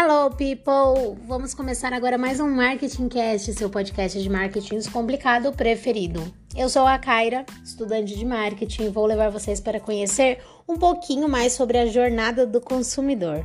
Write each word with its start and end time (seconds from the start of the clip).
Hello, 0.00 0.30
people! 0.30 1.18
Vamos 1.26 1.54
começar 1.54 1.92
agora 1.92 2.16
mais 2.16 2.38
um 2.38 2.48
Marketing 2.48 3.08
Cast, 3.08 3.52
seu 3.52 3.68
podcast 3.68 4.22
de 4.22 4.30
marketing 4.30 4.76
descomplicado 4.76 5.52
preferido. 5.52 6.22
Eu 6.56 6.68
sou 6.68 6.86
a 6.86 6.96
Kaira, 6.96 7.44
estudante 7.64 8.16
de 8.16 8.24
marketing, 8.24 8.84
e 8.84 8.88
vou 8.90 9.04
levar 9.04 9.28
vocês 9.28 9.60
para 9.60 9.80
conhecer 9.80 10.38
um 10.68 10.76
pouquinho 10.76 11.28
mais 11.28 11.54
sobre 11.54 11.78
a 11.78 11.86
jornada 11.86 12.46
do 12.46 12.60
consumidor. 12.60 13.44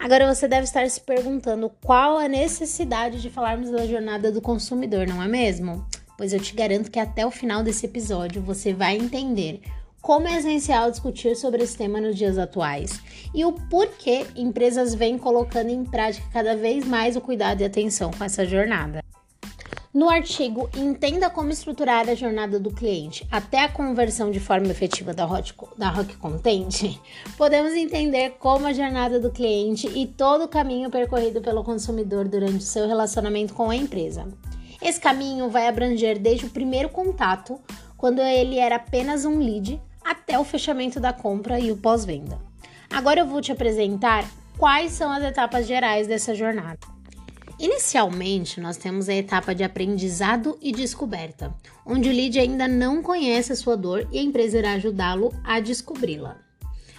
Agora 0.00 0.34
você 0.34 0.48
deve 0.48 0.64
estar 0.64 0.88
se 0.88 1.02
perguntando 1.02 1.70
qual 1.84 2.16
a 2.16 2.28
necessidade 2.28 3.20
de 3.20 3.28
falarmos 3.28 3.70
da 3.70 3.86
jornada 3.86 4.32
do 4.32 4.40
consumidor, 4.40 5.06
não 5.06 5.22
é 5.22 5.28
mesmo? 5.28 5.86
Pois 6.16 6.32
eu 6.32 6.40
te 6.40 6.54
garanto 6.54 6.90
que 6.90 6.98
até 6.98 7.26
o 7.26 7.30
final 7.30 7.62
desse 7.62 7.84
episódio 7.84 8.40
você 8.40 8.72
vai 8.72 8.96
entender 8.96 9.60
como 10.04 10.28
é 10.28 10.36
essencial 10.36 10.90
discutir 10.90 11.34
sobre 11.34 11.64
esse 11.64 11.78
tema 11.78 11.98
nos 11.98 12.14
dias 12.14 12.36
atuais 12.36 13.00
e 13.34 13.42
o 13.42 13.52
porquê 13.52 14.26
empresas 14.36 14.94
vêm 14.94 15.16
colocando 15.16 15.70
em 15.70 15.82
prática 15.82 16.28
cada 16.30 16.54
vez 16.54 16.86
mais 16.86 17.16
o 17.16 17.22
cuidado 17.22 17.62
e 17.62 17.64
atenção 17.64 18.10
com 18.10 18.22
essa 18.22 18.44
jornada. 18.44 19.02
No 19.94 20.10
artigo 20.10 20.68
Entenda 20.76 21.30
como 21.30 21.50
estruturar 21.50 22.06
a 22.06 22.14
jornada 22.14 22.60
do 22.60 22.70
cliente 22.70 23.26
até 23.30 23.62
a 23.62 23.68
conversão 23.72 24.30
de 24.30 24.38
forma 24.38 24.66
efetiva 24.66 25.14
da, 25.14 25.24
Hot, 25.24 25.54
da 25.78 25.88
Rock 25.88 26.18
Content, 26.18 26.98
podemos 27.38 27.72
entender 27.72 28.34
como 28.38 28.66
a 28.66 28.74
jornada 28.74 29.18
do 29.18 29.30
cliente 29.30 29.86
e 29.86 30.06
todo 30.06 30.44
o 30.44 30.48
caminho 30.48 30.90
percorrido 30.90 31.40
pelo 31.40 31.64
consumidor 31.64 32.28
durante 32.28 32.58
o 32.58 32.60
seu 32.60 32.86
relacionamento 32.86 33.54
com 33.54 33.70
a 33.70 33.76
empresa. 33.76 34.28
Esse 34.82 35.00
caminho 35.00 35.48
vai 35.48 35.66
abranger 35.66 36.18
desde 36.18 36.44
o 36.44 36.50
primeiro 36.50 36.90
contato, 36.90 37.58
quando 37.96 38.20
ele 38.20 38.58
era 38.58 38.76
apenas 38.76 39.24
um 39.24 39.38
lead, 39.38 39.80
até 40.04 40.38
o 40.38 40.44
fechamento 40.44 41.00
da 41.00 41.12
compra 41.12 41.58
e 41.58 41.72
o 41.72 41.76
pós-venda. 41.76 42.38
Agora 42.90 43.20
eu 43.20 43.26
vou 43.26 43.40
te 43.40 43.50
apresentar 43.50 44.24
quais 44.58 44.92
são 44.92 45.10
as 45.10 45.24
etapas 45.24 45.66
gerais 45.66 46.06
dessa 46.06 46.34
jornada. 46.34 46.78
Inicialmente, 47.58 48.60
nós 48.60 48.76
temos 48.76 49.08
a 49.08 49.14
etapa 49.14 49.54
de 49.54 49.62
aprendizado 49.62 50.58
e 50.60 50.72
descoberta, 50.72 51.54
onde 51.86 52.08
o 52.08 52.12
lead 52.12 52.38
ainda 52.38 52.66
não 52.66 53.00
conhece 53.00 53.52
a 53.52 53.56
sua 53.56 53.76
dor 53.76 54.08
e 54.12 54.18
a 54.18 54.22
empresa 54.22 54.58
irá 54.58 54.72
ajudá-lo 54.72 55.32
a 55.44 55.60
descobri-la. 55.60 56.36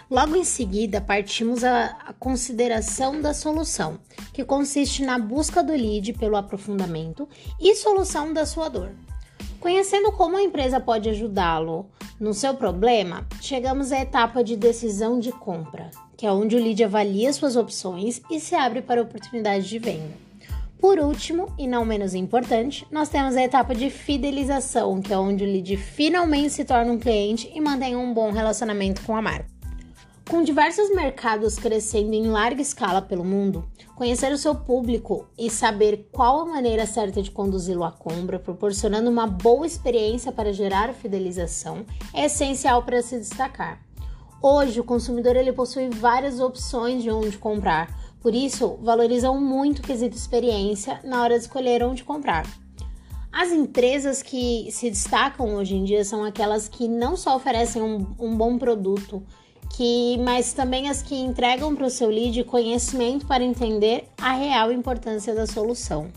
Logo 0.10 0.36
em 0.36 0.44
seguida, 0.44 1.02
partimos 1.02 1.64
a, 1.64 2.14
consideração 2.20 3.22
da 3.22 3.34
solução, 3.34 4.00
que 4.32 4.46
consiste 4.46 5.04
na 5.04 5.18
busca 5.18 5.64
do 5.64 5.74
lead 5.74 6.14
pelo 6.14 6.38
aprofundamento 6.38 7.28
e 7.60 7.76
solução 7.76 8.32
da 8.32 8.46
sua 8.46 8.70
dor. 8.70 8.92
Conhecendo 9.66 10.12
como 10.12 10.38
a 10.38 10.44
empresa 10.44 10.80
pode 10.80 11.10
ajudá-lo 11.10 11.88
no 12.20 12.36
seu 12.36 12.54
problema, 12.54 13.26
chegamos 13.42 13.92
à 13.92 14.00
etapa 14.00 14.44
de 14.44 14.56
decisão 14.56 15.20
de 15.20 15.32
compra, 15.32 15.90
que 16.16 16.24
é 16.24 16.32
onde 16.32 16.56
o 16.56 16.60
lead 16.60 16.84
avalia 16.84 17.34
suas 17.34 17.56
opções 17.56 18.22
e 18.30 18.40
se 18.40 18.54
abre 18.54 18.84
para 18.84 19.02
oportunidades 19.02 19.68
de 19.68 19.80
venda. 19.80 20.14
Por 20.80 21.00
último, 21.00 21.52
e 21.58 21.66
não 21.66 21.84
menos 21.84 22.14
importante, 22.14 22.86
nós 22.92 23.10
temos 23.10 23.36
a 23.36 23.42
etapa 23.42 23.74
de 23.74 23.90
fidelização, 23.90 25.02
que 25.02 25.12
é 25.12 25.18
onde 25.18 25.44
o 25.44 25.48
lead 25.48 25.76
finalmente 25.78 26.52
se 26.52 26.64
torna 26.64 26.92
um 26.92 27.00
cliente 27.00 27.52
e 27.52 27.60
mantém 27.60 27.96
um 27.96 28.14
bom 28.14 28.30
relacionamento 28.30 29.02
com 29.02 29.16
a 29.16 29.22
marca. 29.24 29.55
Com 30.30 30.42
diversos 30.42 30.90
mercados 30.90 31.60
crescendo 31.60 32.14
em 32.14 32.28
larga 32.28 32.60
escala 32.60 33.00
pelo 33.00 33.24
mundo, 33.24 33.70
conhecer 33.96 34.32
o 34.32 34.38
seu 34.40 34.56
público 34.56 35.28
e 35.38 35.52
saber 35.52 36.10
qual 36.12 36.40
a 36.40 36.46
maneira 36.46 36.88
certa 36.88 37.22
de 37.22 37.30
conduzi-lo 37.30 37.84
à 37.84 37.92
compra, 37.92 38.40
proporcionando 38.40 39.08
uma 39.08 39.28
boa 39.28 39.68
experiência 39.68 40.32
para 40.32 40.52
gerar 40.52 40.96
fidelização, 40.96 41.86
é 42.12 42.26
essencial 42.26 42.82
para 42.82 43.04
se 43.04 43.20
destacar. 43.20 43.80
Hoje, 44.42 44.80
o 44.80 44.84
consumidor 44.84 45.36
ele 45.36 45.54
possui 45.54 45.90
várias 45.90 46.40
opções 46.40 47.04
de 47.04 47.12
onde 47.12 47.38
comprar, 47.38 47.96
por 48.20 48.34
isso, 48.34 48.80
valorizam 48.82 49.40
muito 49.40 49.80
o 49.80 49.84
quesito 49.84 50.18
experiência 50.18 51.00
na 51.04 51.22
hora 51.22 51.36
de 51.38 51.46
escolher 51.46 51.84
onde 51.84 52.04
comprar. 52.04 52.48
As 53.32 53.52
empresas 53.52 54.24
que 54.24 54.72
se 54.72 54.90
destacam 54.90 55.54
hoje 55.56 55.76
em 55.76 55.84
dia 55.84 56.04
são 56.04 56.24
aquelas 56.24 56.68
que 56.68 56.88
não 56.88 57.16
só 57.16 57.36
oferecem 57.36 57.84
um, 57.84 58.16
um 58.18 58.36
bom 58.36 58.58
produto, 58.58 59.22
que, 59.74 60.18
mas 60.20 60.54
também 60.54 60.90
as 60.90 61.02
que 61.02 61.16
entregam 61.16 61.76
para 61.76 61.88
o 61.88 61.90
seu 61.90 62.10
lead 62.10 62.44
conhecimento 62.44 63.26
para 63.26 63.44
entender 63.44 64.06
a 64.18 64.34
real 64.34 64.72
importância 64.72 65.34
da 65.34 65.46
solução. 65.46 66.12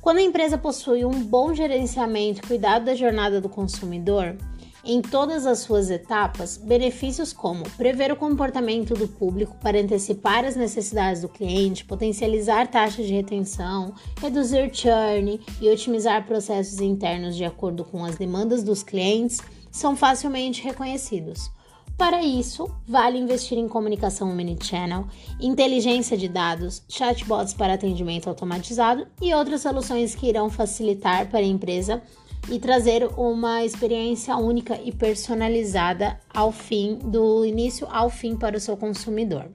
Quando 0.00 0.18
a 0.18 0.22
empresa 0.22 0.56
possui 0.56 1.04
um 1.04 1.22
bom 1.22 1.52
gerenciamento 1.52 2.40
e 2.40 2.46
cuidado 2.46 2.86
da 2.86 2.94
jornada 2.94 3.40
do 3.40 3.48
consumidor, 3.48 4.36
em 4.84 5.02
todas 5.02 5.44
as 5.44 5.58
suas 5.58 5.90
etapas, 5.90 6.56
benefícios 6.56 7.32
como 7.32 7.68
prever 7.76 8.10
o 8.10 8.16
comportamento 8.16 8.94
do 8.94 9.06
público 9.06 9.54
para 9.60 9.78
antecipar 9.78 10.44
as 10.44 10.56
necessidades 10.56 11.20
do 11.20 11.28
cliente, 11.28 11.84
potencializar 11.84 12.68
taxas 12.68 13.06
de 13.06 13.12
retenção, 13.12 13.92
reduzir 14.18 14.70
churn 14.72 15.40
e 15.60 15.68
otimizar 15.68 16.26
processos 16.26 16.80
internos 16.80 17.36
de 17.36 17.44
acordo 17.44 17.84
com 17.84 18.04
as 18.04 18.16
demandas 18.16 18.62
dos 18.62 18.82
clientes, 18.82 19.40
são 19.70 19.94
facilmente 19.94 20.62
reconhecidos. 20.62 21.50
Para 21.98 22.22
isso, 22.22 22.70
vale 22.86 23.18
investir 23.18 23.58
em 23.58 23.66
comunicação 23.66 24.30
omnichannel, 24.30 25.08
inteligência 25.40 26.16
de 26.16 26.28
dados, 26.28 26.80
chatbots 26.88 27.52
para 27.52 27.74
atendimento 27.74 28.28
automatizado 28.28 29.08
e 29.20 29.34
outras 29.34 29.62
soluções 29.62 30.14
que 30.14 30.28
irão 30.28 30.48
facilitar 30.48 31.28
para 31.28 31.40
a 31.40 31.42
empresa 31.42 32.00
e 32.48 32.60
trazer 32.60 33.04
uma 33.16 33.64
experiência 33.64 34.36
única 34.36 34.80
e 34.80 34.92
personalizada 34.92 36.20
ao 36.32 36.52
fim, 36.52 37.00
do 37.02 37.44
início 37.44 37.88
ao 37.90 38.08
fim 38.08 38.36
para 38.36 38.56
o 38.56 38.60
seu 38.60 38.76
consumidor. 38.76 39.50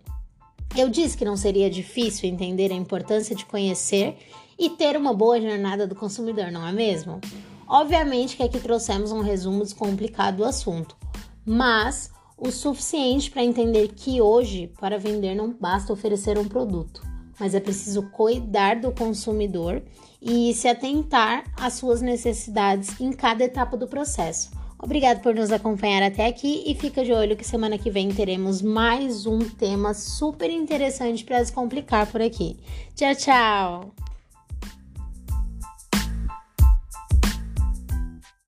Eu 0.76 0.90
disse 0.90 1.18
que 1.18 1.24
não 1.24 1.38
seria 1.38 1.70
difícil 1.70 2.28
entender 2.28 2.74
a 2.74 2.76
importância 2.76 3.34
de 3.34 3.46
conhecer 3.46 4.18
e 4.60 4.70
ter 4.70 4.98
uma 4.98 5.14
boa 5.14 5.40
jornada 5.40 5.88
do 5.88 5.96
consumidor, 5.96 6.52
não 6.52 6.68
é 6.68 6.74
mesmo? 6.74 7.22
Obviamente 7.66 8.36
que 8.36 8.44
aqui 8.44 8.60
trouxemos 8.60 9.14
um 9.14 9.22
resumo 9.22 9.64
descomplicado 9.64 10.38
do 10.38 10.44
assunto, 10.44 10.98
mas 11.46 12.12
o 12.38 12.52
suficiente 12.52 13.32
para 13.32 13.44
entender 13.44 13.90
que 13.90 14.22
hoje, 14.22 14.72
para 14.80 14.98
vender, 14.98 15.36
não 15.36 15.52
basta 15.52 15.94
oferecer 15.94 16.38
um 16.38 16.48
produto, 16.48 17.02
mas 17.40 17.56
é 17.56 17.60
preciso 17.60 18.04
cuidar 18.10 18.80
do 18.80 18.92
consumidor 18.92 19.82
e 20.22 20.54
se 20.54 20.68
atentar 20.68 21.44
às 21.58 21.74
suas 21.74 22.02
necessidades 22.02 23.00
em 23.00 23.12
cada 23.12 23.44
etapa 23.44 23.78
do 23.78 23.88
processo. 23.88 24.52
Obrigado 24.84 25.22
por 25.22 25.34
nos 25.34 25.50
acompanhar 25.50 26.04
até 26.04 26.28
aqui 26.28 26.62
e 26.66 26.76
fica 26.76 27.06
de 27.06 27.14
olho 27.14 27.38
que 27.38 27.48
semana 27.48 27.78
que 27.78 27.90
vem 27.90 28.10
teremos 28.10 28.62
mais 28.62 29.26
um 29.26 29.40
tema 29.40 29.94
super 29.94 30.50
interessante 30.50 31.24
para 31.24 31.40
descomplicar 31.40 32.12
por 32.12 32.22
aqui. 32.22 32.60
Tchau, 32.94 33.16
tchau! 33.16 34.03